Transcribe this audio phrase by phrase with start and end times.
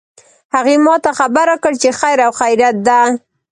[0.55, 2.99] هغې ما ته خبر راکړ چې خیر او خیریت ده